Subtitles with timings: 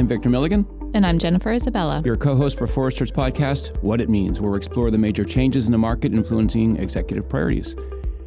[0.00, 0.66] I'm Victor Milligan.
[0.94, 2.00] And I'm Jennifer Isabella.
[2.06, 5.66] Your co host for Forrester's podcast, What It Means, where we explore the major changes
[5.66, 7.76] in the market influencing executive priorities.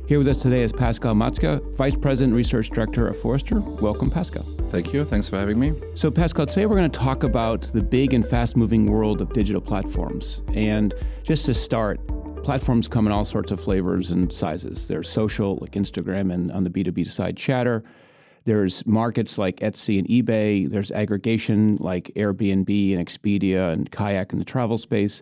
[0.08, 3.60] Here with us today is Pascal Matzke, Vice President Research Director of Forrester.
[3.60, 4.44] Welcome, Pascal.
[4.70, 5.04] Thank you.
[5.04, 5.74] Thanks for having me.
[5.96, 9.32] So, Pascal, today we're going to talk about the big and fast moving world of
[9.34, 10.44] digital platforms.
[10.54, 10.94] And
[11.24, 12.00] just to start,
[12.44, 14.88] platforms come in all sorts of flavors and sizes.
[14.88, 17.84] There's social, like Instagram, and on the B2B side, Chatter.
[18.46, 20.70] There's markets like Etsy and eBay.
[20.70, 25.22] There's aggregation like Airbnb and Expedia and Kayak in the travel space.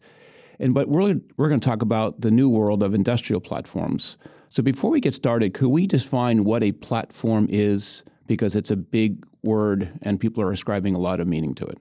[0.59, 4.17] And but we're we're going to talk about the new world of industrial platforms.
[4.47, 8.77] So before we get started, could we define what a platform is because it's a
[8.77, 11.77] big word and people are ascribing a lot of meaning to it?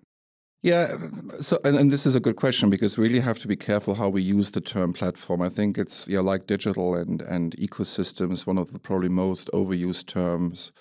[0.62, 0.98] Yeah,
[1.40, 3.94] so and, and, this is a good question because we really have to be careful
[3.94, 5.40] how we use the term platform.
[5.40, 10.06] I think it's yeah, like digital and and ecosystems, one of the probably most overused
[10.06, 10.72] terms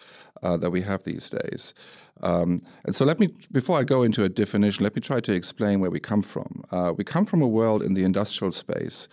[0.43, 1.73] uh, that we have these days.
[2.21, 5.33] Um, and so let me, before I go into a definition, let me try to
[5.33, 6.65] explain where we come from.
[6.71, 9.07] Uh, we come from a world in the industrial space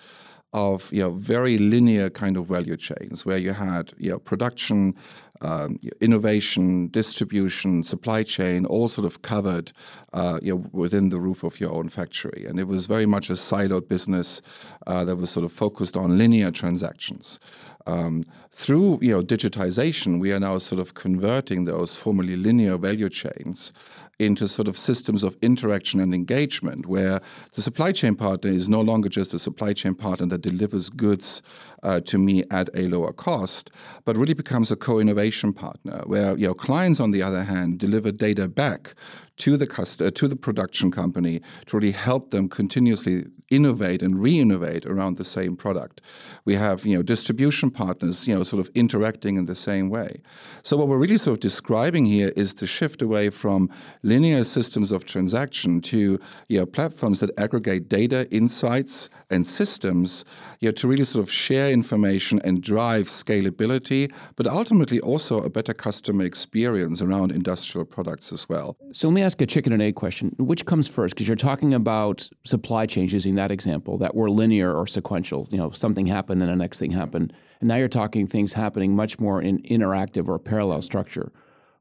[0.52, 4.94] of you know very linear kind of value chains where you had you know production,
[5.40, 9.72] um, innovation, distribution, supply chain, all sort of covered
[10.12, 13.30] uh, you know, within the roof of your own factory, and it was very much
[13.30, 14.42] a siloed business
[14.86, 17.38] uh, that was sort of focused on linear transactions.
[17.86, 23.08] Um, through you know digitization, we are now sort of converting those formerly linear value
[23.08, 23.72] chains
[24.18, 27.20] into sort of systems of interaction and engagement where
[27.52, 31.42] the supply chain partner is no longer just a supply chain partner that delivers goods
[31.82, 33.70] uh, to me at a lower cost,
[34.04, 38.10] but really becomes a co-innovation partner where you know clients on the other hand deliver
[38.10, 38.94] data back
[39.36, 44.86] to the customer, to the production company to really help them continuously innovate and re-innovate
[44.86, 46.00] around the same product.
[46.44, 50.20] We have, you know, distribution partners, you know, sort of interacting in the same way.
[50.62, 53.70] So what we're really sort of describing here is the shift away from
[54.02, 60.24] linear systems of transaction to, you know, platforms that aggregate data, insights, and systems,
[60.60, 65.50] you know, to really sort of share information and drive scalability, but ultimately also a
[65.50, 68.76] better customer experience around industrial products as well.
[68.92, 70.34] So let me ask a chicken and egg question.
[70.38, 71.14] Which comes first?
[71.14, 75.46] Because you're talking about supply chains using that example that were linear or sequential.
[75.50, 77.32] You know, something happened and the next thing happened.
[77.60, 81.32] And now you're talking things happening much more in interactive or parallel structure.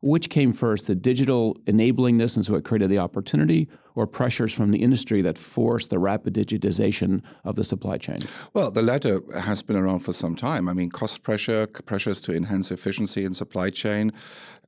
[0.01, 4.53] Which came first, the digital enabling this and so it created the opportunity, or pressures
[4.53, 8.17] from the industry that forced the rapid digitization of the supply chain?
[8.53, 10.67] Well, the latter has been around for some time.
[10.67, 14.11] I mean, cost pressure, pressures to enhance efficiency in supply chain,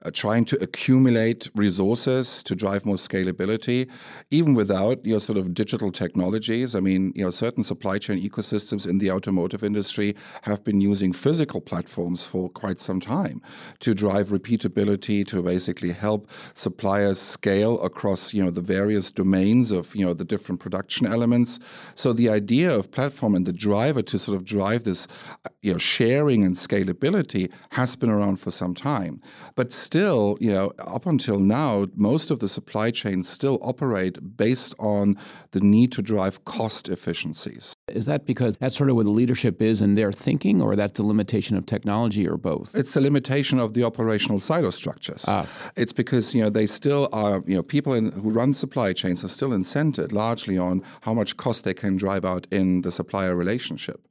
[0.07, 3.89] Uh, trying to accumulate resources to drive more scalability,
[4.31, 6.75] even without your know sort of digital technologies.
[6.75, 11.11] I mean, you know, certain supply chain ecosystems in the automotive industry have been using
[11.11, 13.41] physical platforms for quite some time
[13.79, 19.93] to drive repeatability, to basically help suppliers scale across you know the various domains of
[19.93, 21.59] you know the different production elements.
[21.95, 25.05] So the idea of platform and the driver to sort of drive this
[25.43, 29.19] uh, you know sharing and scalability has been around for some time,
[29.55, 34.75] but still, you know, up until now, most of the supply chains still operate based
[34.79, 35.17] on
[35.51, 37.73] the need to drive cost efficiencies.
[37.87, 40.93] Is that because that's sort of where the leadership is in their thinking, or that's
[40.93, 42.75] the limitation of technology, or both?
[42.75, 45.25] It's the limitation of the operational silo structures.
[45.27, 45.47] Ah.
[45.75, 49.23] It's because you know they still are you know people in, who run supply chains
[49.23, 53.35] are still incented largely on how much cost they can drive out in the supplier
[53.35, 54.01] relationship.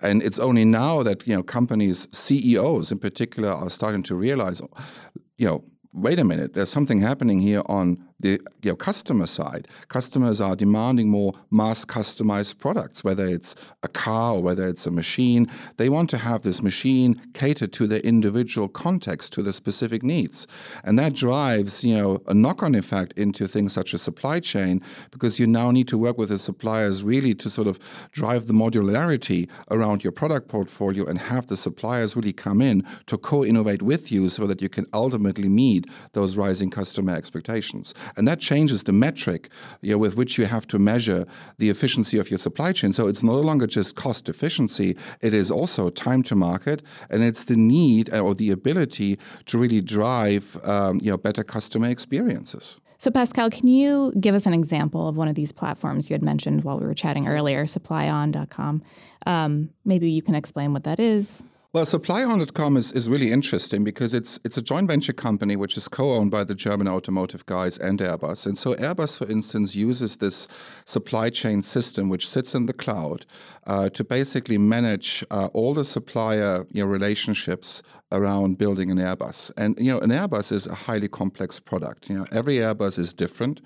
[0.00, 4.60] And it's only now that you know companies, CEOs in particular, are starting to realize,
[5.38, 9.68] you know, wait a minute, there's something happening here on the you know, customer side.
[9.88, 14.90] Customers are demanding more mass customized products, whether it's a car or whether it's a
[14.90, 15.46] machine.
[15.76, 20.46] They want to have this machine catered to their individual context, to their specific needs.
[20.82, 25.38] And that drives, you know, a knock-on effect into things such as supply chain, because
[25.38, 27.78] you now need to work with the suppliers really to sort of
[28.12, 33.18] drive the modularity around your product portfolio and have the suppliers really come in to
[33.18, 37.94] co-innovate with you so that you can ultimately meet those rising customer expectations.
[38.16, 39.48] And that changes the metric
[39.82, 41.26] you know, with which you have to measure
[41.58, 42.92] the efficiency of your supply chain.
[42.92, 47.44] So it's no longer just cost efficiency, it is also time to market, and it's
[47.44, 52.80] the need uh, or the ability to really drive um, you know, better customer experiences.
[52.98, 56.22] So, Pascal, can you give us an example of one of these platforms you had
[56.22, 58.82] mentioned while we were chatting earlier, supplyon.com?
[59.26, 61.42] Um, maybe you can explain what that is.
[61.76, 65.88] Well, SupplyOn.com is, is really interesting because it's it's a joint venture company which is
[65.88, 68.46] co-owned by the German automotive guys and Airbus.
[68.46, 70.48] And so Airbus, for instance, uses this
[70.86, 73.26] supply chain system which sits in the cloud
[73.66, 77.82] uh, to basically manage uh, all the supplier you know, relationships
[78.12, 79.50] around building an Airbus.
[79.56, 82.08] And you know, an Airbus is a highly complex product.
[82.08, 83.60] You know, every Airbus is different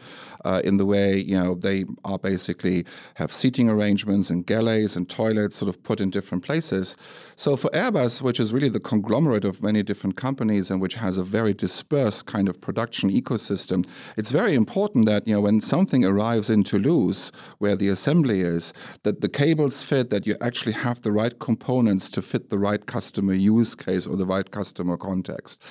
[0.44, 5.08] uh, in the way you know they are basically have seating arrangements and galleys and
[5.08, 6.96] toilets sort of put in different places.
[7.36, 11.18] So for Airbus, which is really the conglomerate of many different companies and which has
[11.18, 13.86] a very dispersed kind of production ecosystem,
[14.16, 18.72] it's very important that you know when something arrives in Toulouse, where the assembly is,
[19.02, 22.86] that the cables fit, that you actually have the right components to fit the right
[22.86, 25.62] customer use case or the right customer context.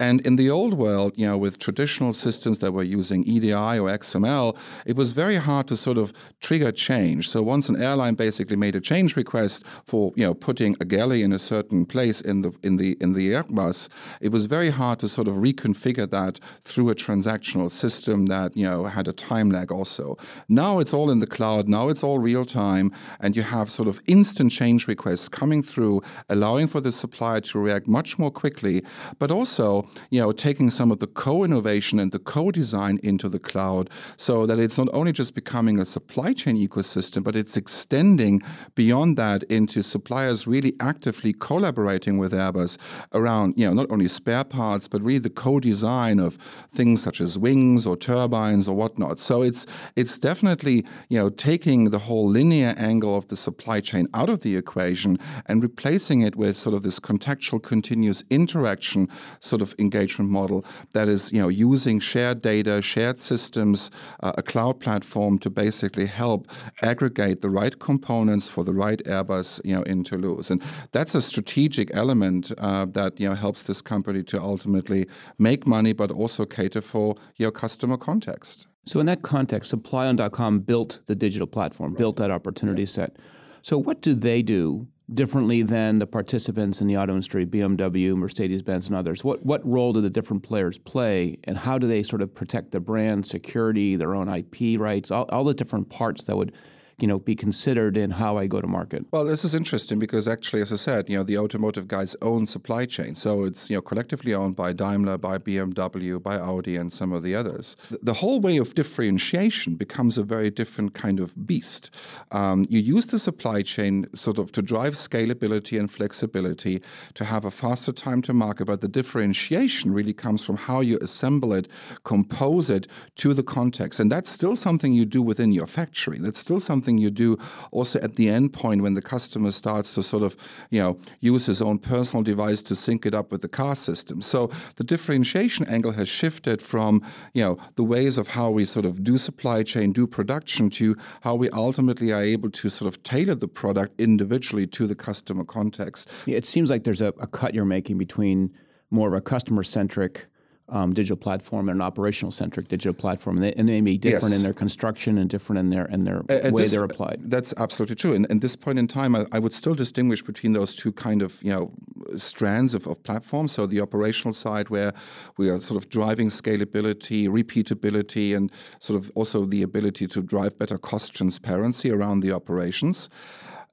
[0.00, 3.90] And in the old world, you know, with traditional systems that were using EDI or
[3.90, 7.28] XML, it was very hard to sort of trigger change.
[7.28, 11.22] So once an airline basically made a change request for, you know, putting a galley
[11.22, 13.88] in a certain place in the in the in the Airbus,
[14.20, 18.64] it was very hard to sort of reconfigure that through a transactional system that, you
[18.64, 20.16] know, had a time lag also.
[20.48, 23.88] Now it's all in the cloud, now it's all real time, and you have sort
[23.88, 28.82] of instant change requests coming through, allowing for the supplier to react much more quickly,
[29.18, 33.90] but also, you know, taking some of the co-innovation and the co-design into the cloud
[34.16, 38.40] so that it's not only just becoming a supply chain ecosystem, but it's extending
[38.74, 42.76] beyond that into suppliers really actively collaborating with Airbus
[43.14, 46.34] around, you know, not only spare parts, but really the co-design of
[46.78, 49.18] things such as wings or turbines or whatnot.
[49.18, 49.66] So it's
[49.96, 54.42] it's definitely, you know, taking the whole linear angle of the supply chain out of
[54.42, 59.08] the equation and replacing it with sort of this contextual continuous interaction
[59.40, 60.62] sort of engagement model
[60.92, 66.06] that is, you know, using shared data, shared systems, uh, a cloud platform to basically
[66.06, 66.46] help
[66.82, 70.50] aggregate the right components for the right Airbus, you know, in Toulouse.
[70.50, 70.60] And
[70.92, 75.06] that's a strategic element uh, that, you know, helps this company to ultimately
[75.38, 78.66] make money, but also cater for your customer context.
[78.84, 81.98] So in that context, SupplyOn.com built the digital platform, right.
[81.98, 82.86] built that opportunity yeah.
[82.86, 83.16] set.
[83.62, 88.88] So what do they do differently than the participants in the auto industry, BMW, Mercedes-Benz,
[88.88, 89.24] and others?
[89.24, 92.70] What what role do the different players play, and how do they sort of protect
[92.72, 96.52] their brand security, their own IP rights, all, all the different parts that would
[96.98, 99.04] you know, be considered in how I go to market?
[99.10, 102.46] Well, this is interesting because actually, as I said, you know, the automotive guys own
[102.46, 107.12] SupplyOn, so it's you know collectively owned by Daimler, by BMW, by Audi, and some
[107.12, 107.76] of the others.
[108.02, 111.90] The whole way of differentiation becomes a very different kind of beast.
[112.30, 116.82] Um, you use the supply chain sort of to drive scalability and flexibility,
[117.14, 120.98] to have a faster time to market, but the differentiation really comes from how you
[121.02, 121.68] assemble it,
[122.04, 126.18] compose it to the context, and that's still something you do within your factory.
[126.18, 127.36] That's still something something you do
[127.72, 130.36] also at the end point when the customer starts to sort of,
[130.70, 134.20] you know, use his own personal device to sync it up with the car system.
[134.20, 137.02] So the differentiation angle has shifted from,
[137.34, 140.96] you know, the ways of how we sort of do supply chain, do production to
[141.22, 145.44] how we ultimately are able to sort of tailor the product individually to the customer
[145.44, 146.08] context.
[146.26, 148.52] Yeah, it seems like there's a, a cut you're making between
[148.90, 150.26] more of a customer centric
[150.68, 153.98] um, digital platform and an operational centric digital platform, and they, and they may be
[153.98, 154.36] different yes.
[154.36, 157.20] in their construction and different in their in their At way this, they're applied.
[157.20, 158.14] That's absolutely true.
[158.14, 161.22] And at this point in time, I, I, would still distinguish between those two kind
[161.22, 161.72] of you know
[162.16, 163.52] strands of, of platforms.
[163.52, 164.92] So the operational side, where
[165.36, 170.58] we are sort of driving scalability, repeatability, and sort of also the ability to drive
[170.58, 173.08] better cost transparency around the operations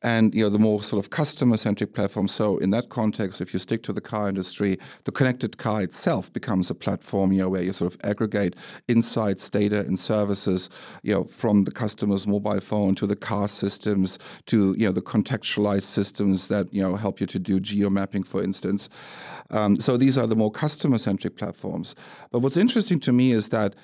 [0.03, 2.27] and you know the more sort of customer centric platform.
[2.27, 6.31] So in that context, if you stick to the car industry, the connected car itself
[6.31, 8.55] becomes a platform, you know, where you sort of aggregate
[8.87, 10.69] insights, data, and services,
[11.03, 15.01] you know, from the customer's mobile phone to the car systems to you know the
[15.01, 18.89] contextualized systems that you know help you to do geo mapping, for instance.
[19.51, 21.95] Um, so these are the more customer centric platforms.
[22.31, 23.75] But what's interesting to me is that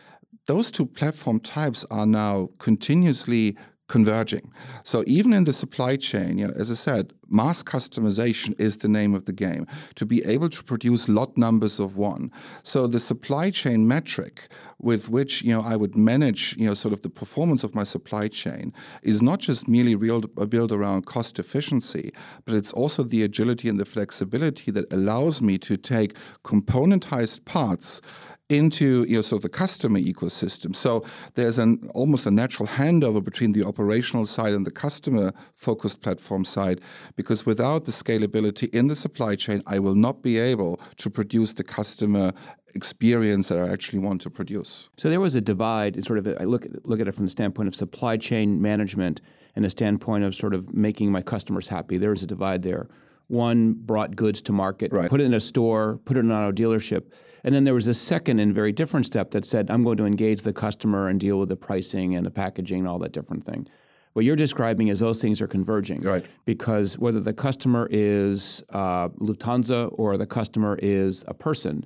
[0.47, 3.55] those two platform types are now continuously
[3.89, 4.53] converging.
[4.83, 8.87] So even in the supply chain, you know, as I said, mass customization is the
[8.87, 9.67] name of the game.
[9.95, 12.31] To be able to produce lot numbers of one.
[12.63, 16.93] So the supply chain metric with which you know I would manage you know sort
[16.93, 21.05] of the performance of my supply chain is not just merely real, uh, built around
[21.05, 22.11] cost efficiency,
[22.45, 28.01] but it's also the agility and the flexibility that allows me to take componentized parts
[28.49, 30.75] into you know, sort of the customer ecosystem.
[30.75, 36.01] So there's an almost a natural handover between the operational side and the customer focused
[36.01, 36.81] platform side,
[37.15, 41.53] because without the scalability in the supply chain, I will not be able to produce
[41.53, 42.33] the customer
[42.73, 44.89] experience that I actually want to produce.
[44.97, 45.95] So there was a divide.
[45.95, 49.21] In sort of, I look look at it from the standpoint of supply chain management
[49.55, 51.97] and the standpoint of sort of making my customers happy.
[51.97, 52.87] There was a divide there
[53.27, 55.07] One brought goods to market, Right.
[55.09, 57.03] put it in a store, put it in an auto dealership.
[57.43, 60.05] And then there was a second and very different step that said, I'm going to
[60.05, 63.43] engage the customer and deal with the pricing and the packaging and all that different
[63.45, 63.67] thing.
[64.13, 66.01] What you're describing is those things are converging.
[66.01, 66.25] Right.
[66.45, 71.85] Because whether the customer is uh, Lufthansa or the customer is a person,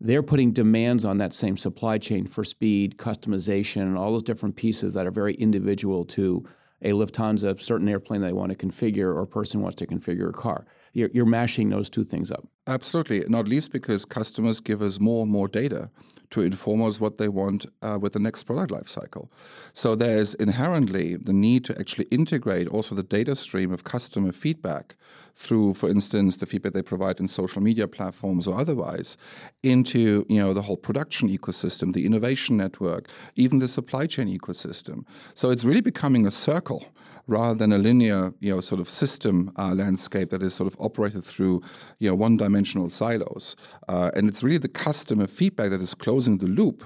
[0.00, 4.56] they're putting demands on that same supply chain for speed, customization, and all those different
[4.56, 6.46] pieces that are very individual to
[6.80, 10.32] a Lufthansa certain airplane they want to configure or a person wants to configure a
[10.32, 10.64] car.
[10.92, 12.46] You're, you're mashing those two things up.
[12.68, 15.88] Absolutely, not least because customers give us more and more data
[16.28, 19.30] to inform us what they want uh, with the next product lifecycle.
[19.72, 24.96] So there's inherently the need to actually integrate also the data stream of customer feedback
[25.34, 29.16] through, for instance, the feedback they provide in social media platforms or otherwise,
[29.62, 35.06] into you know the whole production ecosystem, the innovation network, even the supply chain ecosystem.
[35.32, 36.84] So it's really becoming a circle
[37.28, 40.80] rather than a linear, you know, sort of system uh, landscape that is sort of
[40.80, 41.62] operated through,
[41.98, 42.14] you know,
[42.58, 43.56] one-dimensional silos.
[43.88, 46.84] Uh, and it's really the customer feedback that is closing the loop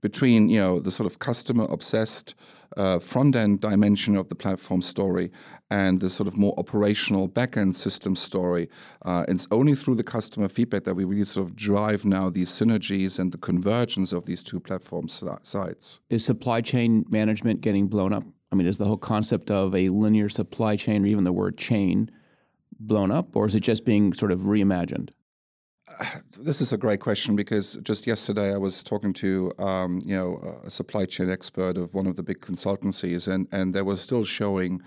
[0.00, 2.34] between, you know, the sort of customer-obsessed
[2.76, 5.30] uh, front-end dimension of the platform story
[5.70, 8.68] and the sort of more operational back-end system story.
[9.02, 12.50] Uh, it's only through the customer feedback that we really sort of drive now these
[12.50, 16.00] synergies and the convergence of these two platform si- sites.
[16.10, 18.24] Is supply chain management getting blown up?
[18.52, 21.56] I mean, is the whole concept of a linear supply chain or even the word
[21.56, 22.10] chain
[22.78, 25.10] blown up, or is it just being sort of reimagined?
[26.38, 30.60] This is a great question because just yesterday I was talking to um, you know
[30.64, 34.24] a supply chain expert of one of the big consultancies, and and they were still
[34.24, 34.82] showing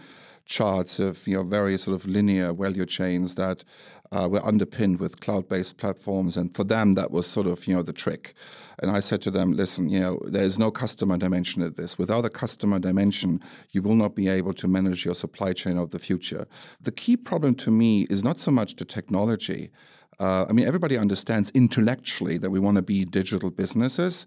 [0.48, 3.64] charts of you know various sort of linear value chains that
[4.12, 7.82] uh, were underpinned with cloud-based platforms, and for them that was sort of you know
[7.82, 8.34] the trick.
[8.80, 11.98] And I said to them, listen, you know there is no customer dimension at this.
[11.98, 15.90] Without a customer dimension, you will not be able to manage your supply chain of
[15.90, 16.48] the future.
[16.82, 19.72] The key problem to me is not so much the technology.
[20.20, 24.26] Uh, I mean, everybody understands intellectually that we want to be digital businesses,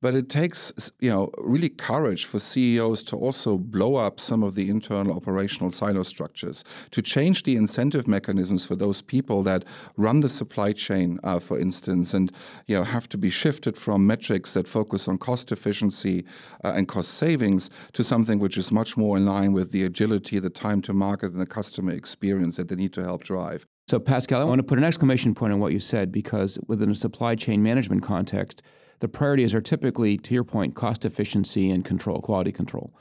[0.00, 4.54] but it takes, you know, really courage for CEOs to also blow up some of
[4.54, 9.64] the internal operational silo structures, to change the incentive mechanisms for those people that
[9.96, 12.32] run the supply chain, uh, for instance, and
[12.66, 16.24] you know have to be shifted from metrics that focus on cost efficiency
[16.64, 20.38] uh, and cost savings to something which is much more in line with the agility,
[20.38, 23.66] the time to market, and the customer experience that they need to help drive.
[23.88, 26.90] So, Pascal, I want to put an exclamation point on what you said because within
[26.90, 28.62] a supply chain management context,
[29.00, 32.92] the priorities are typically, to your point, cost efficiency and control, quality control.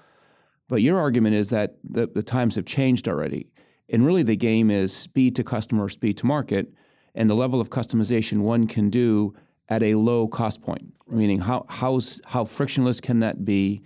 [0.68, 3.52] But your argument is that the, the times have changed already.
[3.90, 6.74] And really, the game is speed to customer, speed to market,
[7.16, 9.34] and the level of customization one can do
[9.68, 10.94] at a low cost point.
[11.08, 13.82] Meaning, how, how's, how frictionless can that be?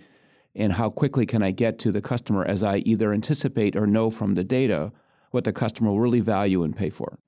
[0.54, 4.08] And how quickly can I get to the customer as I either anticipate or know
[4.10, 4.92] from the data
[5.30, 7.18] what the customer will really value and pay for?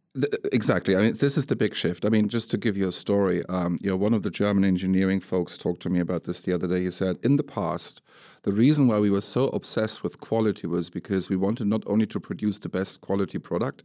[0.52, 0.96] Exactly.
[0.96, 2.04] I mean, this is the big shift.
[2.04, 4.64] I mean, just to give you a story, um, you know, one of the German
[4.64, 6.82] engineering folks talked to me about this the other day.
[6.82, 8.00] He said, in the past,
[8.42, 12.06] the reason why we were so obsessed with quality was because we wanted not only
[12.06, 13.82] to produce the best quality product,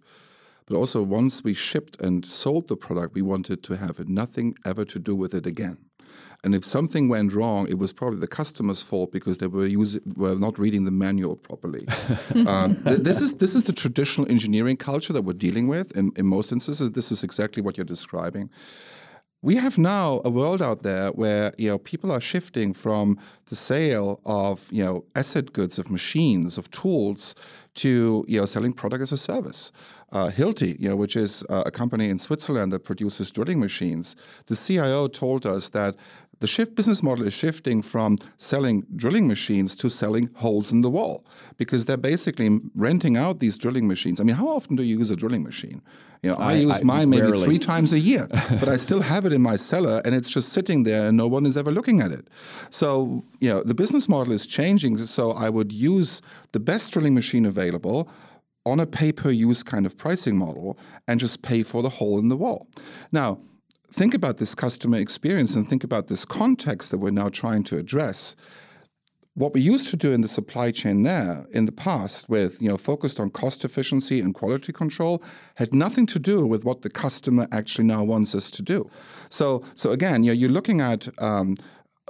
[0.65, 4.85] but also once we shipped and sold the product, we wanted to have nothing ever
[4.85, 5.77] to do with it again.
[6.43, 10.01] And if something went wrong, it was probably the customer's fault because they were using,
[10.15, 11.85] were not reading the manual properly.
[12.47, 15.95] um, th- this is this is the traditional engineering culture that we're dealing with.
[15.95, 18.49] In, in most instances, this is exactly what you're describing.
[19.43, 23.55] We have now a world out there where you know people are shifting from the
[23.55, 27.35] sale of you know asset goods of machines of tools
[27.75, 29.71] to you know selling product as a service.
[30.11, 34.17] Uh, Hilti, you know, which is uh, a company in Switzerland that produces drilling machines,
[34.47, 35.95] the CIO told us that
[36.41, 40.89] the shift business model is shifting from selling drilling machines to selling holes in the
[40.89, 41.25] wall
[41.57, 44.19] because they're basically renting out these drilling machines.
[44.19, 45.81] I mean, how often do you use a drilling machine?
[46.23, 47.45] You know, I, I- use I- mine maybe rarely.
[47.45, 48.27] three times a year,
[48.59, 51.27] but I still have it in my cellar and it's just sitting there and no
[51.27, 52.27] one is ever looking at it.
[52.69, 54.97] So, you know, the business model is changing.
[54.97, 56.21] So I would use
[56.51, 58.09] the best drilling machine available
[58.65, 62.19] on a pay per use kind of pricing model and just pay for the hole
[62.19, 62.67] in the wall.
[63.11, 63.39] Now,
[63.93, 67.77] think about this customer experience and think about this context that we're now trying to
[67.77, 68.35] address.
[69.33, 72.69] What we used to do in the supply chain there in the past with, you
[72.69, 75.23] know, focused on cost efficiency and quality control
[75.55, 78.89] had nothing to do with what the customer actually now wants us to do.
[79.29, 81.55] So, so again, you know, you're looking at um,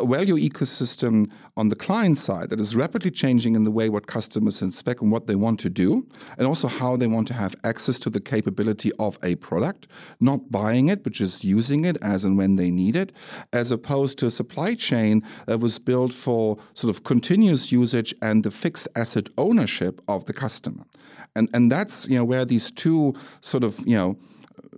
[0.05, 4.61] value ecosystem on the client side that is rapidly changing in the way what customers
[4.61, 7.99] inspect and what they want to do, and also how they want to have access
[7.99, 9.87] to the capability of a product,
[10.19, 13.11] not buying it, but just using it as and when they need it,
[13.51, 18.43] as opposed to a supply chain that was built for sort of continuous usage and
[18.43, 20.85] the fixed asset ownership of the customer.
[21.35, 24.17] And, and that's you know where these two sort of you know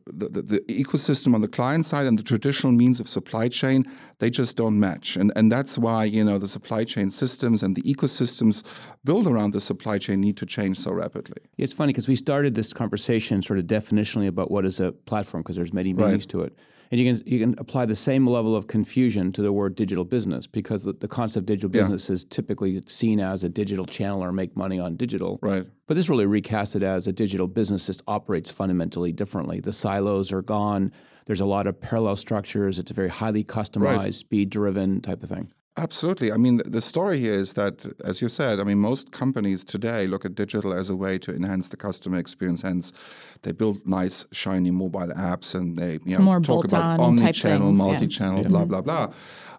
[0.06, 3.86] the, the, the, ecosystem on the client side and the traditional means of supply chain,
[4.20, 5.16] they just don't match.
[5.16, 8.64] And, and that's why, you know, the supply chain systems and the ecosystems
[9.04, 11.38] built around the supply chain need to change so rapidly.
[11.58, 15.44] It's funny because we started this conversation sort of definitionally about what is a platform
[15.44, 16.30] because there's many meanings right.
[16.30, 16.58] to it.
[16.94, 20.06] And you can you can apply the same level of confusion to the word digital
[20.06, 22.14] business because the, the concept digital business yeah.
[22.14, 25.40] is typically seen as a digital channel or make money on digital.
[25.42, 25.66] Right.
[25.88, 29.60] But this really recasts it as a digital business just operates fundamentally differently.
[29.60, 30.92] The silos are gone.
[31.26, 32.78] There's a lot of parallel structures.
[32.78, 34.14] It's a very highly customized, right.
[34.14, 35.52] speed driven type of thing.
[35.76, 36.32] Absolutely.
[36.32, 40.06] I mean, the story here is that, as you said, I mean, most companies today
[40.06, 42.62] look at digital as a way to enhance the customer experience.
[42.62, 42.94] Hence,
[43.42, 48.50] they build nice, shiny mobile apps and they you know, talk about omni-channel, multi-channel, yeah.
[48.50, 49.12] blah, blah, blah.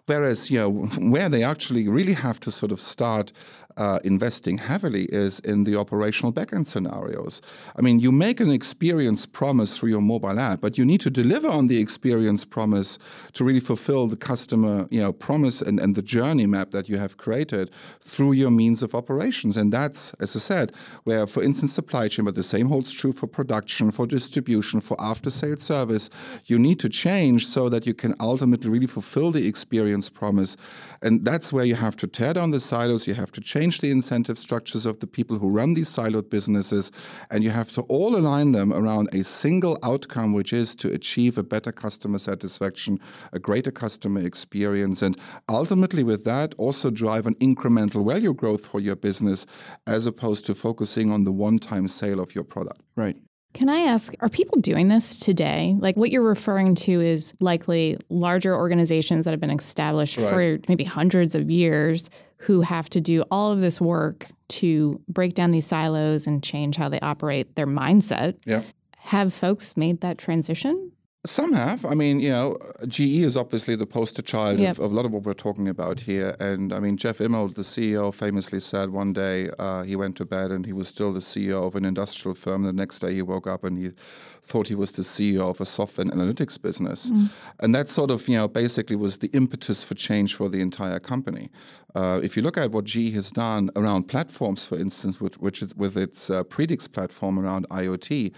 [0.05, 0.71] Whereas, you know,
[1.11, 3.33] where they actually really have to sort of start
[3.77, 7.41] uh, investing heavily is in the operational backend scenarios.
[7.75, 11.09] I mean, you make an experience promise through your mobile app, but you need to
[11.09, 12.97] deliver on the experience promise
[13.33, 16.97] to really fulfill the customer, you know, promise and, and the journey map that you
[16.97, 19.57] have created through your means of operations.
[19.57, 20.71] And that's, as I said,
[21.03, 24.95] where, for instance, supply chain, but the same holds true for production, for distribution, for
[24.99, 26.09] after sales service.
[26.45, 30.57] You need to change so that you can ultimately really fulfill the experience promise.
[31.01, 33.81] And that's where you have to tear down the silos, you have to change change
[33.81, 36.91] the incentive structures of the people who run these siloed businesses,
[37.31, 41.35] and you have to all align them around a single outcome, which is to achieve
[41.37, 42.99] a better customer satisfaction,
[43.33, 45.17] a greater customer experience, and
[45.49, 49.47] ultimately with that also drive an incremental value growth for your business
[49.87, 52.81] as opposed to focusing on the one time sale of your product.
[52.95, 53.17] Right.
[53.55, 55.77] Can I ask, are people doing this today?
[55.79, 60.29] Like what you're referring to is likely larger organizations that have been established right.
[60.29, 62.09] for maybe hundreds of years
[62.45, 66.75] who have to do all of this work to break down these silos and change
[66.75, 68.37] how they operate their mindset.
[68.45, 68.61] Yeah.
[68.97, 70.91] Have folks made that transition?
[71.25, 71.85] Some have.
[71.85, 74.77] I mean, you know, GE is obviously the poster child yep.
[74.77, 76.35] of, of, a lot of what we're talking about here.
[76.39, 80.25] And I mean, Jeff Immelt, the CEO, famously said one day uh, he went to
[80.25, 82.63] bed and he was still the CEO of an industrial firm.
[82.63, 85.65] The next day he woke up and he thought he was the CEO of a
[85.65, 87.09] software and analytics business.
[87.09, 87.31] Mm.
[87.59, 90.99] And that sort of, you know, basically was the impetus for change for the entire
[90.99, 91.49] company.
[91.95, 95.61] Uh, if you look at what GE has done around platforms, for instance, with, which
[95.61, 98.33] is with its uh, Predix platform around IoT,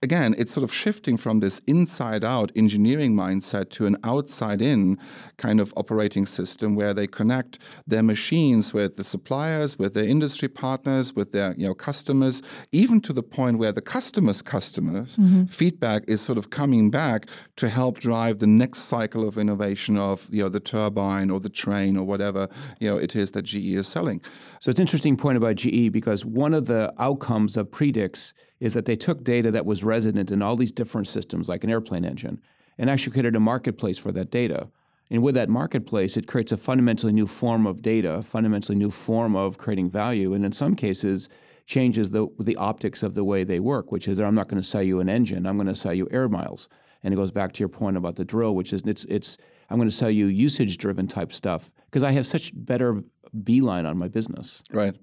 [0.00, 4.98] again, it's sort of shifting from this inside out engineering mindset to an outside in
[5.36, 10.48] kind of operating system where they connect their machines with the suppliers, with their industry
[10.48, 15.44] partners, with their you know customers, even to the point where the customers' customers mm-hmm.
[15.44, 20.28] feedback is sort of coming back to help drive the next cycle of innovation of
[20.30, 23.74] you know the turbine or the train or whatever you know it is that GE
[23.74, 24.20] is selling.
[24.60, 28.74] So it's an interesting point about GE because one of the outcomes of Predix is
[28.74, 32.04] that they took data that was resident in all these different systems, like an airplane
[32.04, 32.40] engine,
[32.76, 34.68] and actually created a marketplace for that data.
[35.10, 39.34] And with that marketplace, it creates a fundamentally new form of data, fundamentally new form
[39.36, 41.28] of creating value, and in some cases,
[41.66, 44.66] changes the the optics of the way they work, which is I'm not going to
[44.66, 46.68] sell you an engine, I'm going to sell you air miles.
[47.02, 49.38] And it goes back to your point about the drill, which is it's it's
[49.70, 53.02] I'm going to sell you usage driven type stuff because I have such better
[53.42, 54.62] beeline on my business.
[54.72, 54.96] Right.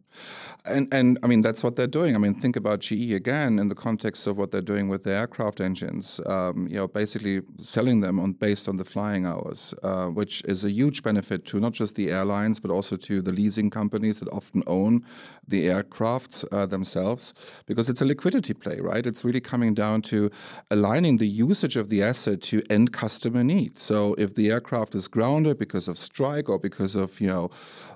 [0.65, 2.15] And and I mean that's what they're doing.
[2.15, 5.17] I mean think about GE again in the context of what they're doing with their
[5.17, 6.19] aircraft engines.
[6.25, 10.63] Um, you know, basically selling them on based on the flying hours, uh, which is
[10.63, 14.29] a huge benefit to not just the airlines but also to the leasing companies that
[14.29, 15.03] often own
[15.47, 17.33] the aircrafts uh, themselves,
[17.67, 19.05] because it's a liquidity play, right?
[19.05, 20.31] It's really coming down to
[20.71, 23.83] aligning the usage of the asset to end customer needs.
[23.83, 27.49] So if the aircraft is grounded because of strike or because of you know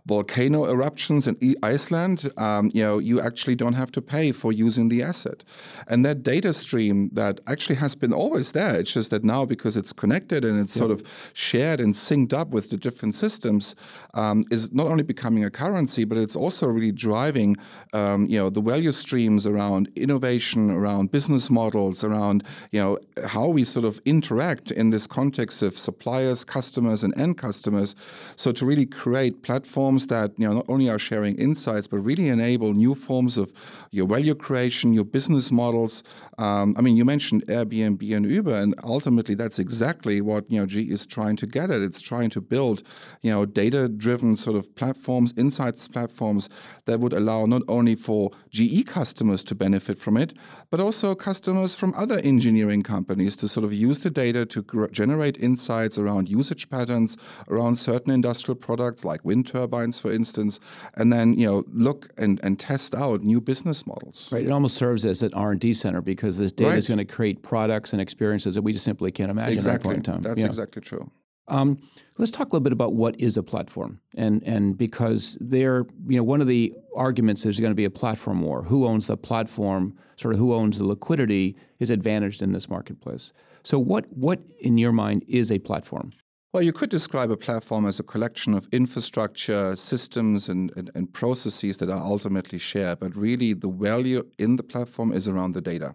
[0.06, 4.90] volcano eruptions in Iceland, um, you know, you actually don't have to pay for using
[4.90, 5.44] the asset.
[5.88, 9.76] And that data stream that actually has been always there, it's just that now because
[9.76, 10.80] it's connected and it's yep.
[10.80, 13.76] sort of shared and synced up with the different systems,
[14.14, 17.58] um, is not only becoming a currency, but it's also really driving,
[17.94, 23.48] um, you know, the value streams around innovation, around business models, around, you know, how
[23.48, 27.96] we sort of interact in this context of suppliers, customers, and end customers.
[28.36, 32.06] So to really create platforms that you know not only are sharing insights but but
[32.06, 33.52] really enable new forms of
[33.92, 36.04] your value creation, your business models.
[36.38, 40.66] Um, I mean, you mentioned Airbnb and Uber, and ultimately that's exactly what you know
[40.66, 41.82] GE is trying to get at.
[41.82, 42.84] It's trying to build
[43.22, 46.50] you know data-driven sort of platforms, insights platforms
[46.86, 50.34] that would allow not only for GE customers to benefit from it,
[50.70, 55.38] but also customers from other engineering companies to sort of use the data to generate
[55.38, 57.18] insights around usage patterns,
[57.50, 60.60] around certain industrial products like wind turbines, for instance,
[60.96, 64.32] and then you know look and, and test out new business models.
[64.32, 64.46] Right.
[64.46, 66.78] It almost serves as an R and D center because this data right.
[66.78, 69.76] is going to create products and experiences that we just simply can't imagine exactly.
[69.76, 70.22] at a point in time.
[70.22, 70.48] That's yeah.
[70.48, 71.12] exactly true.
[71.50, 71.80] Um,
[72.18, 76.18] let's talk a little bit about what is a platform, and and because there, you
[76.18, 78.64] know, one of the arguments is going to be a platform war.
[78.64, 79.98] Who owns the platform?
[80.16, 83.34] Sort of who owns the liquidity is advantaged in this marketplace.
[83.64, 86.14] So, what what in your mind is a platform?
[86.52, 91.14] Well, you could describe a platform as a collection of infrastructure, systems, and, and, and,
[91.14, 93.02] processes that are ultimately shared.
[93.02, 95.94] But really, the value in the platform is around the data.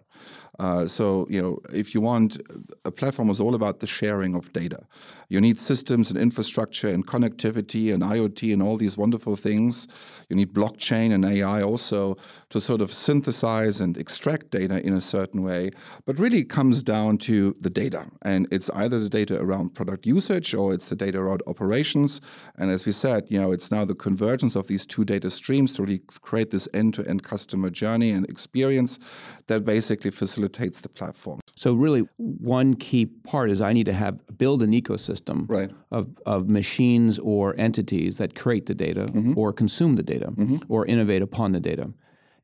[0.59, 2.41] Uh, so, you know, if you want,
[2.85, 4.85] a platform is all about the sharing of data.
[5.27, 9.87] You need systems and infrastructure and connectivity and IoT and all these wonderful things.
[10.29, 12.15] You need blockchain and AI also
[12.49, 15.71] to sort of synthesize and extract data in a certain way.
[16.05, 18.05] But really, it comes down to the data.
[18.21, 22.21] And it's either the data around product usage or it's the data around operations.
[22.55, 25.73] And as we said, you know, it's now the convergence of these two data streams
[25.73, 28.99] to really create this end to end customer journey and experience
[29.47, 31.39] that basically facilitates the platform.
[31.55, 35.71] So, really, one key part is I need to have build an ecosystem right.
[35.91, 39.37] of, of machines or entities that create the data mm-hmm.
[39.37, 40.57] or consume the data mm-hmm.
[40.67, 41.93] or innovate upon the data.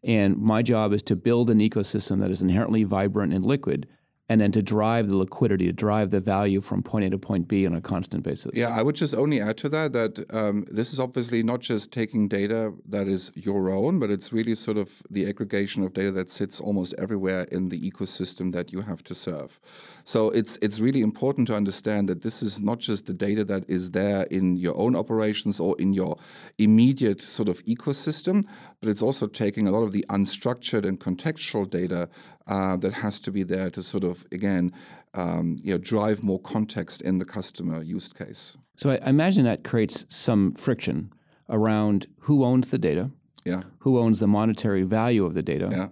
[0.04, 3.88] And my job is to build an ecosystem that is inherently vibrant and liquid
[4.32, 7.50] and then to drive the liquidity, to drive the value from point A to point
[7.50, 8.54] B on a constant basis.
[8.56, 11.92] Yeah, I would just only add to that that um, this is obviously not just
[11.92, 16.12] taking data that is your own, but it's really sort of the aggregation of data
[16.12, 19.60] that sits almost everywhere in the ecosystem that you have to serve.
[20.06, 23.70] So it's it's really important to understand that this is not just the data that
[23.70, 26.18] is there in your own operations or in your
[26.58, 28.48] immediate sort of ecosystem,
[28.80, 32.08] but it's also taking a lot of the unstructured and contextual data
[32.48, 34.74] uh, that has to be there to sort of again
[35.14, 38.58] um, you know drive more context in the customer use case.
[38.76, 41.14] So I, imagine that creates some friction
[41.50, 43.12] around who owns the data,
[43.46, 45.88] yeah, who owns the monetary value of the data, yeah.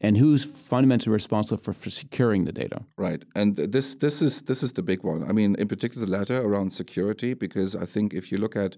[0.00, 2.82] and who's fundamentally responsible for, for securing the data.
[2.96, 3.22] Right.
[3.34, 5.24] And this this is this is the big one.
[5.28, 8.76] I mean in particular the latter around security because i think if you look at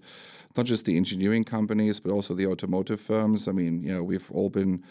[0.57, 4.29] not just the engineering companies but also the automotive firms i mean you know we've
[4.31, 4.83] all been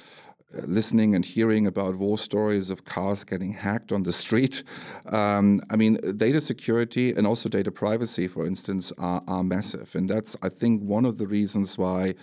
[0.66, 4.62] listening and hearing about war stories of cars getting hacked on the street.
[5.06, 9.94] Um, I mean, data security and also data privacy, for instance, are, are massive.
[9.94, 12.14] And that's, I think, one of the reasons why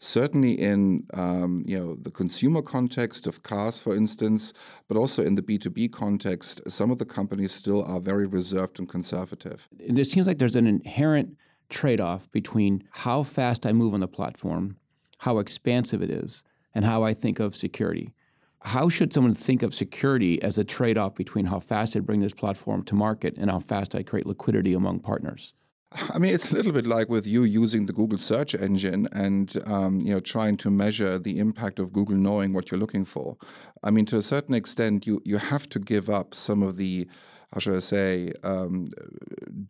[0.00, 4.52] certainly in um, you know the consumer context of cars, for instance,
[4.88, 8.26] but also in the B two B context, some of the companies still are very
[8.26, 9.68] reserved and conservative.
[9.86, 11.36] And it seems like there's an inherent
[11.68, 14.76] trade off between how fast I move on the platform,
[15.18, 16.44] how expansive it is,
[16.78, 18.14] and how I think of security.
[18.62, 22.20] How should someone think of security as a trade off between how fast I bring
[22.20, 25.54] this platform to market and how fast I create liquidity among partners?
[26.14, 29.52] I mean, it's a little bit like with you using the Google search engine and
[29.66, 33.36] um, you know trying to measure the impact of Google knowing what you're looking for.
[33.82, 37.08] I mean, to a certain extent, you you have to give up some of the
[37.52, 38.86] how should I say, um,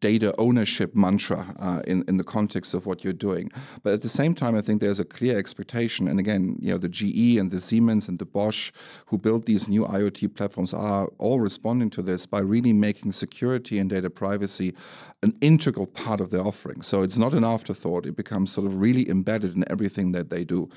[0.00, 3.50] data ownership mantra uh, in, in the context of what you're doing.
[3.82, 6.08] But at the same time, I think there's a clear expectation.
[6.08, 8.72] And again, you know, the GE and the Siemens and the Bosch
[9.06, 13.78] who built these new IoT platforms are all responding to this by really making security
[13.78, 14.74] and data privacy
[15.22, 16.82] an integral part of their offering.
[16.82, 18.06] So it's not an afterthought.
[18.06, 20.68] It becomes sort of really embedded in everything that they do.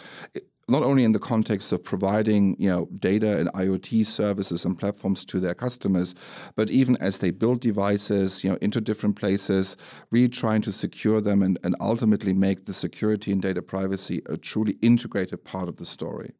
[0.67, 5.25] Not only in the context of providing you know data and IoT services and platforms
[5.25, 6.15] to their customers,
[6.55, 9.77] but even as they build devices you know into different places,
[10.11, 14.37] really trying to secure them and, and ultimately make the security and data privacy a
[14.37, 16.31] truly integrated part of the story.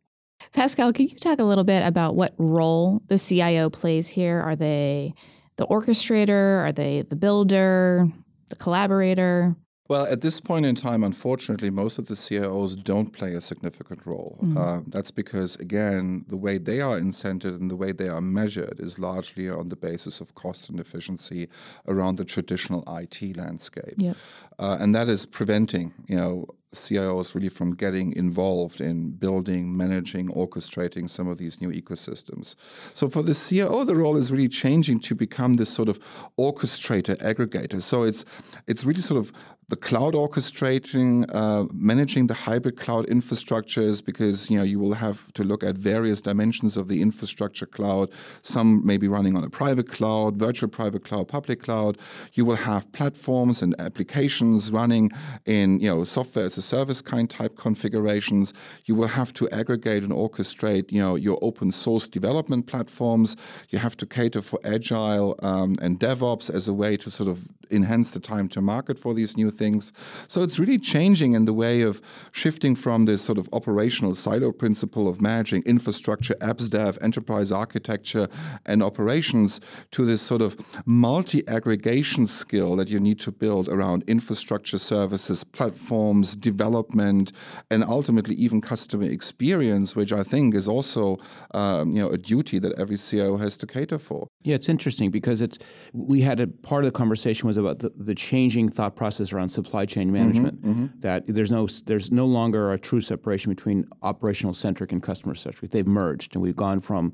[0.54, 4.40] Pascal, can you talk a little bit about what role the CIO plays here?
[4.40, 5.14] Are they
[5.58, 6.64] the orchestrator?
[6.64, 8.08] Are they the builder,
[8.50, 9.56] the collaborator?
[9.92, 14.06] Well, at this point in time, unfortunately, most of the CIOs don't play a significant
[14.06, 14.40] role.
[14.42, 14.58] Mm-hmm.
[14.58, 18.80] Uh, that's because, again, the way they are incented and the way they are measured
[18.80, 21.50] is largely on the basis of cost and efficiency
[21.90, 23.96] around the traditional IT landscape.
[23.98, 24.16] Yep.
[24.58, 30.30] Uh, and that is preventing, you know, CIOs really from getting involved in building, managing,
[30.30, 32.56] orchestrating some of these new ecosystems.
[32.94, 36.00] So for the CIO, the role is really changing to become this sort of
[36.40, 37.82] orchestrator, aggregator.
[37.82, 38.24] So it's
[38.68, 39.34] it's really sort of
[39.72, 45.32] the cloud orchestrating, uh, managing the hybrid cloud infrastructures, because you know you will have
[45.32, 48.12] to look at various dimensions of the infrastructure cloud.
[48.42, 51.98] Some may be running on a private cloud, virtual private cloud, public cloud.
[52.34, 55.10] You will have platforms and applications running
[55.46, 58.54] in you know software as a service kind type configurations.
[58.84, 63.38] You will have to aggregate and orchestrate you know your open source development platforms.
[63.70, 67.48] You have to cater for agile um, and DevOps as a way to sort of
[67.72, 69.94] enhance the time to market for these new things.
[70.28, 74.52] So it's really changing in the way of shifting from this sort of operational silo
[74.52, 78.28] principle of managing infrastructure, apps dev, enterprise architecture,
[78.66, 84.04] and operations to this sort of multi aggregation skill that you need to build around
[84.08, 87.32] infrastructure services, platforms, development,
[87.70, 91.18] and ultimately even customer experience, which I think is also
[91.54, 94.28] um, you know a duty that every CIO has to cater for.
[94.44, 95.58] Yeah, it's interesting because it's
[95.94, 99.50] we had a part of the conversation was about the, the changing thought process around
[99.50, 100.62] supply chain management.
[100.62, 101.00] Mm-hmm, mm-hmm.
[101.00, 105.71] That there's no there's no longer a true separation between operational centric and customer centric.
[105.71, 107.13] They've merged, and we've gone from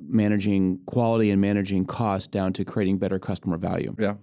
[0.00, 3.94] managing quality and managing cost down to creating better customer value.
[3.98, 4.14] Yeah.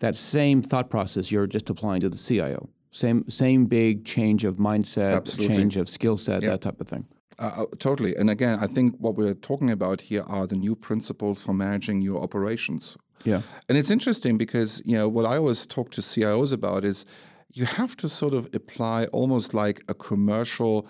[0.00, 2.70] That same thought process you're just applying to the CIO.
[2.90, 5.56] Same same big change of mindset, Absolutely.
[5.56, 6.50] change of skill set, yeah.
[6.50, 7.06] that type of thing.
[7.38, 8.16] Uh, uh, totally.
[8.16, 12.00] And again, I think what we're talking about here are the new principles for managing
[12.00, 12.96] your operations.
[13.24, 13.42] Yeah.
[13.68, 17.04] And it's interesting because, you know, what I always talk to CIOs about is
[17.52, 20.86] you have to sort of apply almost like a commercial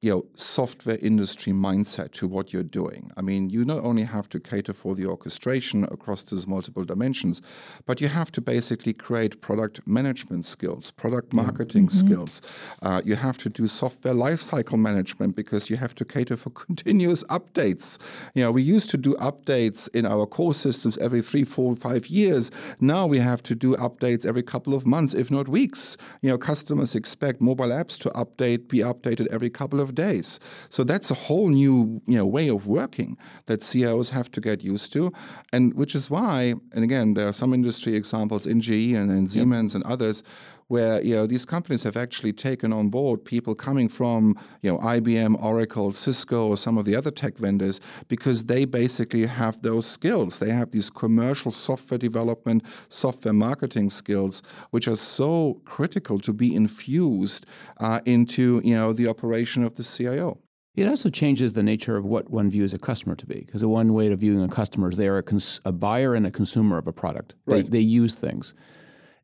[0.00, 3.10] you know, software industry mindset to what you're doing.
[3.16, 7.42] I mean, you not only have to cater for the orchestration across these multiple dimensions,
[7.84, 12.06] but you have to basically create product management skills, product marketing mm-hmm.
[12.06, 12.42] skills.
[12.80, 17.24] Uh, you have to do software lifecycle management because you have to cater for continuous
[17.24, 17.98] updates.
[18.36, 22.06] You know, we used to do updates in our core systems every three, four, five
[22.06, 22.52] years.
[22.78, 25.96] Now we have to do updates every couple of months, if not weeks.
[26.22, 30.40] You know, customers expect mobile apps to update, be updated every couple of of days.
[30.68, 34.62] So that's a whole new you know, way of working that CIOs have to get
[34.62, 35.12] used to,
[35.52, 39.30] and which is why, and again, there are some industry examples in GE and, and
[39.30, 39.82] Siemens yep.
[39.82, 40.22] and others
[40.68, 44.78] where you know these companies have actually taken on board people coming from you know
[44.78, 49.86] IBM, Oracle, Cisco, or some of the other tech vendors because they basically have those
[49.86, 50.38] skills.
[50.38, 56.54] They have these commercial software development, software marketing skills, which are so critical to be
[56.54, 57.46] infused
[57.78, 60.38] uh, into you know the operation of the CIO.
[60.76, 63.68] It also changes the nature of what one views a customer to be, because the
[63.68, 66.30] one way of viewing a customer is they are a, cons- a buyer and a
[66.30, 67.34] consumer of a product.
[67.46, 67.64] Right.
[67.64, 68.54] They, they use things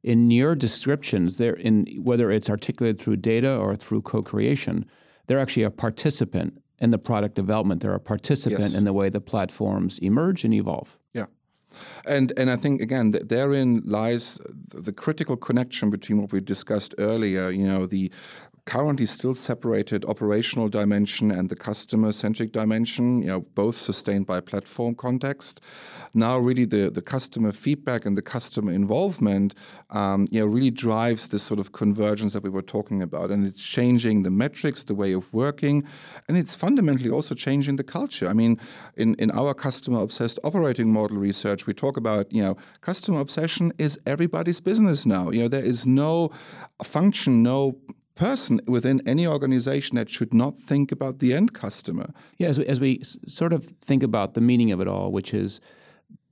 [0.04, 4.84] in your descriptions, they're in whether it's articulated through data or through co-creation,
[5.26, 7.80] they're actually a participant in the product development.
[7.80, 8.74] They're a participant yes.
[8.74, 10.98] in the way the platforms emerge and evolve.
[11.14, 11.26] Yeah.
[12.06, 14.38] And and I think again that therein lies
[14.74, 17.48] the critical connection between what we discussed earlier.
[17.50, 18.12] You know the
[18.66, 24.40] currently still separated operational dimension and the customer centric dimension, you know, both sustained by
[24.40, 25.60] platform context.
[26.14, 29.54] Now, really, the, the customer feedback and the customer involvement,
[29.90, 33.30] um, you know, really drives this sort of convergence that we were talking about.
[33.30, 35.84] And it's changing the metrics, the way of working,
[36.28, 38.28] and it's fundamentally also changing the culture.
[38.28, 38.58] I mean,
[38.96, 43.72] in, in our customer obsessed operating model research, we talk about, you know, customer obsession
[43.78, 45.30] is everybody's business now.
[45.30, 46.30] You know, there is no
[46.82, 47.78] function, no
[48.14, 52.12] person within any organization that should not think about the end customer.
[52.38, 55.34] Yeah, as we, as we sort of think about the meaning of it all, which
[55.34, 55.60] is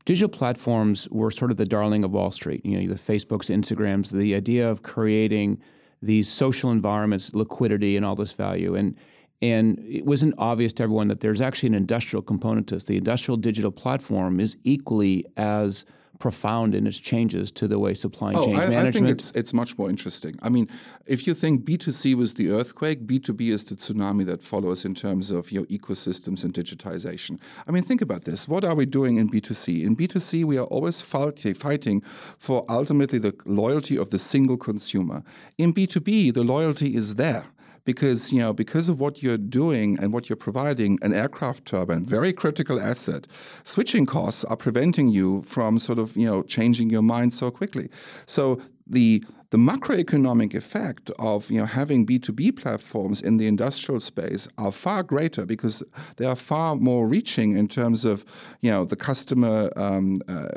[0.04, 2.64] digital platforms were sort of the darling of Wall Street.
[2.64, 5.60] You know, the Facebooks, Instagrams, the idea of creating
[6.00, 8.74] these social environments, liquidity, and all this value.
[8.74, 8.96] And
[9.40, 12.84] and it wasn't obvious to everyone that there's actually an industrial component to this.
[12.84, 15.84] The industrial digital platform is equally as
[16.22, 18.86] profound in its changes to the way supply oh, chain I, management?
[18.86, 20.38] I think it's, it's much more interesting.
[20.40, 20.68] I mean,
[21.04, 25.32] if you think B2C was the earthquake, B2B is the tsunami that follows in terms
[25.32, 27.40] of your ecosystems and digitization.
[27.66, 28.46] I mean, think about this.
[28.46, 29.82] What are we doing in B2C?
[29.84, 35.24] In B2C, we are always fighting for ultimately the loyalty of the single consumer.
[35.58, 37.46] In B2B, the loyalty is there
[37.84, 42.04] because you know because of what you're doing and what you're providing an aircraft turbine
[42.04, 43.26] very critical asset
[43.64, 47.88] switching costs are preventing you from sort of you know changing your mind so quickly.
[48.26, 54.48] So the the macroeconomic effect of you know having B2B platforms in the industrial space
[54.56, 55.82] are far greater because
[56.16, 58.24] they are far more reaching in terms of
[58.62, 60.48] you know the customer um, uh,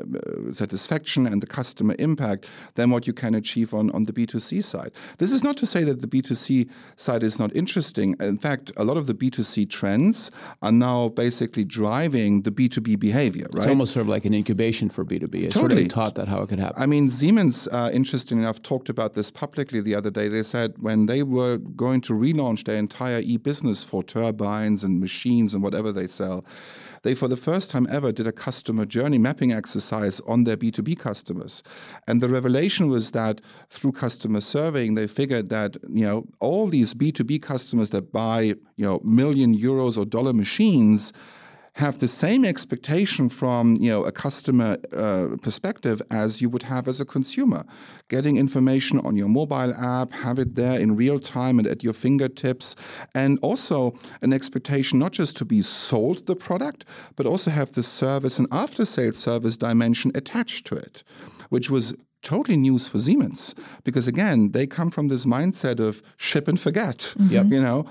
[0.51, 4.93] satisfaction and the customer impact than what you can achieve on, on the B2C side.
[5.17, 8.15] This is not to say that the B2C side is not interesting.
[8.21, 10.31] In fact, a lot of the B2C trends
[10.61, 13.47] are now basically driving the B2B behavior.
[13.51, 13.63] Right?
[13.63, 15.35] It's almost sort of like an incubation for B2B.
[15.43, 15.81] It's totally.
[15.81, 16.81] sort of taught that how it could happen.
[16.81, 20.27] I mean, Siemens, uh, interesting enough, talked talked about this publicly the other day.
[20.27, 24.99] They said when they were going to relaunch their entire e business for turbines and
[24.99, 26.45] machines and whatever they sell,
[27.01, 30.99] they for the first time ever did a customer journey mapping exercise on their B2B
[30.99, 31.63] customers.
[32.07, 36.93] And the revelation was that through customer surveying, they figured that, you know, all these
[36.93, 41.11] B2B customers that buy, you know, million euros or dollar machines
[41.75, 46.87] have the same expectation from you know a customer uh, perspective as you would have
[46.87, 47.65] as a consumer
[48.07, 51.93] getting information on your mobile app have it there in real time and at your
[51.93, 52.75] fingertips
[53.13, 56.85] and also an expectation not just to be sold the product
[57.15, 61.03] but also have the service and after sales service dimension attached to it
[61.49, 66.47] which was totally news for Siemens because again they come from this mindset of ship
[66.47, 66.97] and forget.
[66.97, 67.53] Mm-hmm.
[67.53, 67.85] You know,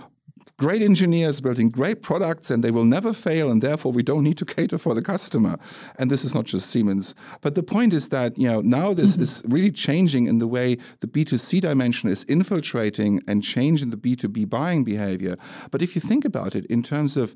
[0.56, 4.38] great engineers building great products and they will never fail and therefore we don't need
[4.38, 5.58] to cater for the customer.
[5.98, 7.14] And this is not just siemens.
[7.40, 9.22] But the point is that you know now this mm-hmm.
[9.22, 14.48] is really changing in the way the b2c dimension is infiltrating and changing the b2b
[14.48, 15.36] buying behavior.
[15.70, 17.34] But if you think about it in terms of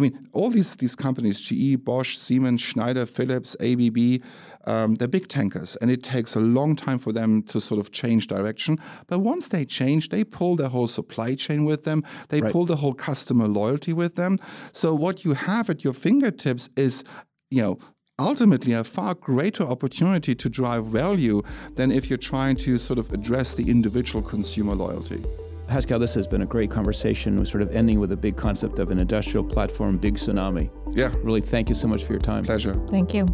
[0.00, 4.22] I mean, all these these companies, GE, Bosch, Siemens, Schneider, Philips, ABB,
[4.64, 7.92] um, they're big tankers, and it takes a long time for them to sort of
[7.92, 8.78] change direction.
[9.08, 12.02] But once they change, they pull their whole supply chain with them.
[12.30, 12.50] They right.
[12.50, 14.38] pull the whole customer loyalty with them.
[14.72, 17.04] So what you have at your fingertips is,
[17.50, 17.76] you know,
[18.18, 21.42] ultimately a far greater opportunity to drive value
[21.74, 25.22] than if you're trying to sort of address the individual consumer loyalty.
[25.70, 27.38] Pascal, this has been a great conversation.
[27.38, 30.68] We're sort of ending with a big concept of an industrial platform, big tsunami.
[30.96, 31.12] Yeah.
[31.22, 32.44] Really, thank you so much for your time.
[32.44, 32.74] Pleasure.
[32.88, 33.26] Thank you.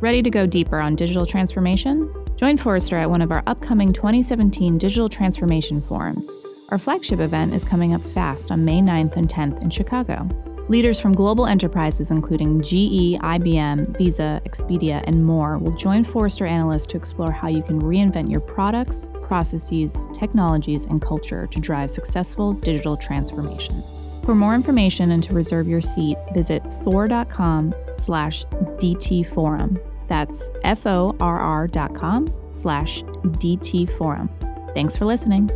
[0.00, 2.14] Ready to go deeper on digital transformation?
[2.36, 6.30] Join Forrester at one of our upcoming 2017 Digital Transformation Forums.
[6.68, 10.28] Our flagship event is coming up fast on May 9th and 10th in Chicago.
[10.68, 16.86] Leaders from global enterprises including GE, IBM, Visa, Expedia, and more will join Forrester analysts
[16.88, 22.52] to explore how you can reinvent your products, processes, technologies, and culture to drive successful
[22.52, 23.82] digital transformation.
[24.24, 29.80] For more information and to reserve your seat, visit forr.com slash dtforum.
[30.06, 34.28] That's F-O-R-R dot com slash dtforum.
[34.74, 35.50] Thanks for listening.